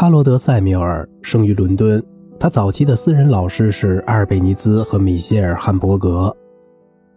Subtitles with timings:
[0.00, 2.02] 哈罗德·塞缪尔生于伦敦，
[2.38, 6.34] 他早期的私人老师是阿尔贝尼兹和米歇尔·汉伯格。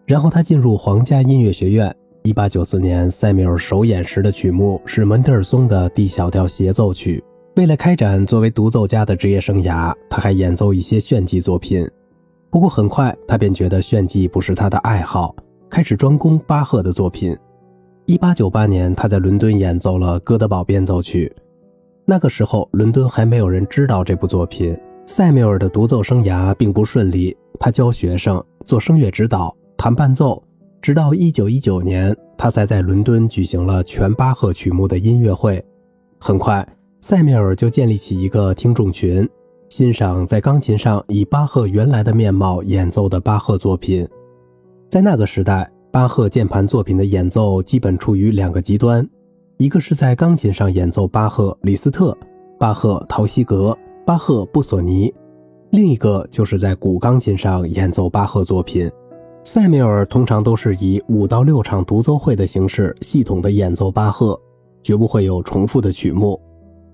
[0.06, 1.96] 然后他进入皇家音乐学院。
[2.24, 7.23] 1894年，塞缪尔首演时的曲目是门德尔松的 D 小调协奏曲。
[7.55, 11.89] 为了开展作为独奏家的职业生涯，他还演奏一些炫技作品。
[12.50, 15.34] 不过很快，他便觉得炫技不是他的爱好，
[15.70, 17.34] 开始专攻巴赫的作品。
[18.07, 21.34] 1898年，他在伦敦演奏了《哥德堡变奏曲》。
[22.06, 24.78] 那个时候，伦敦还没有人知道这部作品。
[25.06, 30.42] 塞缪尔的独奏生涯并不顺利，他教学生，做声乐指导，弹伴奏，
[30.82, 35.64] 直到1919年，他才在伦敦举行了全巴赫曲目的音乐会。
[36.20, 36.66] 很快，
[37.00, 39.28] 塞缪尔就建立起一个听众群，
[39.70, 44.08] 欣赏在钢琴上以巴赫原来的面貌演奏的巴赫作品。
[44.89, 49.08] 在那个时代，巴赫键盘作品的演奏基本处于两个极端。
[49.58, 52.17] 一个是在钢琴上演奏巴赫、李斯特、
[52.59, 55.14] 巴赫、陶希格、巴赫、布索尼，
[55.69, 58.92] 另一个就是在古钢琴上演奏巴赫作品。
[59.44, 64.39] 塞缪尔通常都是以五到六场独奏会的形式系统的演奏巴赫，
[64.81, 66.39] 绝不会有重复的曲目，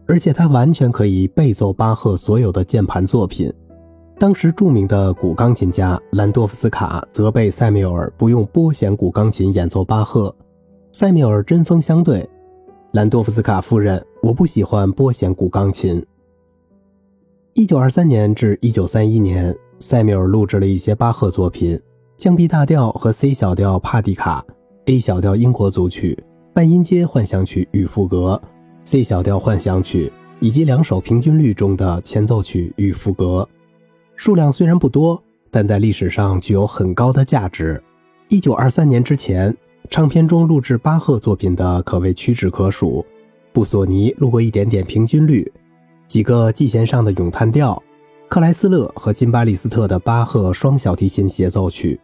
[0.06, 3.52] 而且他完全可以背奏巴赫所有的键盘作品。
[4.18, 10.36] 当时著名的古钢琴家兰多夫斯卡责备塞缪尔不用拨弦古钢琴演奏巴赫，
[10.92, 12.28] 塞缪尔针锋相对。
[12.94, 16.04] 兰多夫斯卡夫人，我不喜欢拨弦古钢琴。
[17.54, 21.80] 一九二三年至一九三一年，塞缪尔录制了一些巴赫作品：
[22.18, 24.44] 降 B 大调和 C 小调帕蒂卡、
[24.86, 26.18] A 小调英国组曲、
[26.52, 28.42] 半音阶幻想曲与赋格、
[28.84, 33.48] C 小调幻想曲，以及两首平均律中的前奏曲与赋格。
[34.16, 37.80] 数量虽然不多，但在历史上具有很高的价值。
[38.30, 39.56] 一九二三年之前。
[39.90, 43.04] 唱片中录制巴赫作品的可谓屈指可数，
[43.52, 45.52] 布索尼录过一点点平均律，
[46.08, 47.82] 几个季弦上的咏叹调，
[48.30, 52.00] 克莱斯勒和金巴利斯特的巴赫双小提琴协奏曲，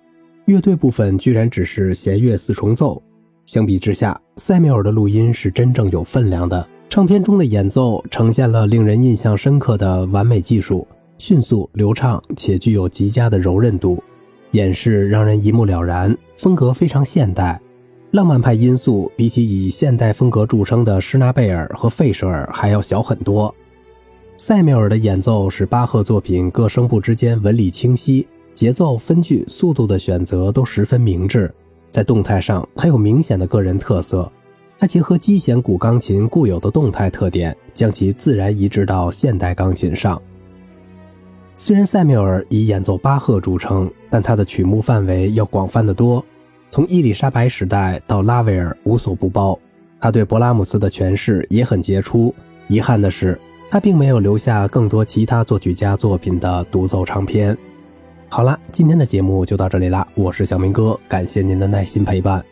[0.46, 3.00] 乐队部分居然只是弦乐四重奏。
[3.46, 6.68] 相比之下，塞缪尔的录音是真正有分量的。
[6.90, 10.88] 唱片中的演奏呈现了令人印象深刻的完美技术，
[11.20, 14.04] 迅速流畅且具有极佳的柔韧度，
[14.52, 17.62] 演示让人一目了然，风格非常现代。
[18.16, 23.54] 浪漫派因素比起以现代风格著称的施纳贝尔和费舍尔还要小很多。
[24.38, 31.54] 塞缪尔的演奏使巴赫作品各声部之间纹理清晰，节奏、分句、速度的选择都十分明智。
[31.92, 34.32] 在动态上，他有明显的个人特色。
[34.80, 40.22] 他结合基弦古钢琴固有的动态特点，将其自然移植到现代钢琴上。
[41.58, 46.26] 虽然塞缪尔以演奏巴赫著称，但他的曲目范围要广泛得多。
[46.70, 49.58] 从伊丽莎白时代到拉威尔无所不包，
[50.00, 52.34] 他对勃拉姆斯的诠释也很杰出。
[52.68, 53.40] 遗憾的是，
[53.70, 57.58] 他并没有留下更多其他作曲家作品的独奏唱片。
[58.28, 62.44] 好啦，今天的节目就到这里啦，我是小明哥，感谢您的耐心陪伴。